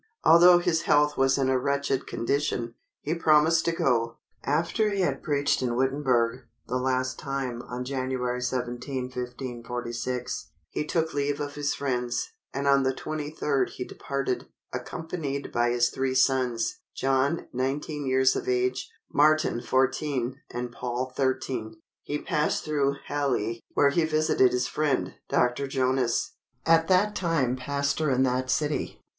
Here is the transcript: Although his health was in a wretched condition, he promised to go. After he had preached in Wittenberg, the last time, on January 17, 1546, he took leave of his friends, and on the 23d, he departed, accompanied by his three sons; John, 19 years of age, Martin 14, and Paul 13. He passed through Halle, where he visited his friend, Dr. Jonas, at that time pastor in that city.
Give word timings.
Although 0.23 0.57
his 0.57 0.81
health 0.89 1.15
was 1.15 1.37
in 1.37 1.47
a 1.47 1.59
wretched 1.59 2.07
condition, 2.07 2.73
he 3.01 3.13
promised 3.13 3.65
to 3.65 3.71
go. 3.71 4.17
After 4.43 4.89
he 4.89 5.01
had 5.01 5.21
preached 5.21 5.61
in 5.61 5.75
Wittenberg, 5.75 6.47
the 6.65 6.77
last 6.79 7.19
time, 7.19 7.61
on 7.67 7.85
January 7.85 8.41
17, 8.41 9.03
1546, 9.15 10.49
he 10.71 10.87
took 10.87 11.13
leave 11.13 11.39
of 11.39 11.53
his 11.53 11.75
friends, 11.75 12.29
and 12.51 12.67
on 12.67 12.81
the 12.81 12.95
23d, 12.95 13.69
he 13.69 13.83
departed, 13.85 14.47
accompanied 14.73 15.51
by 15.51 15.69
his 15.69 15.89
three 15.89 16.15
sons; 16.15 16.79
John, 16.95 17.47
19 17.53 18.07
years 18.07 18.35
of 18.35 18.49
age, 18.49 18.89
Martin 19.13 19.61
14, 19.61 20.41
and 20.49 20.71
Paul 20.71 21.13
13. 21.15 21.79
He 22.01 22.17
passed 22.17 22.65
through 22.65 22.95
Halle, 23.05 23.59
where 23.75 23.91
he 23.91 24.05
visited 24.05 24.51
his 24.51 24.65
friend, 24.67 25.13
Dr. 25.29 25.67
Jonas, 25.67 26.31
at 26.65 26.87
that 26.87 27.15
time 27.15 27.55
pastor 27.55 28.09
in 28.09 28.23
that 28.23 28.49
city. 28.49 28.99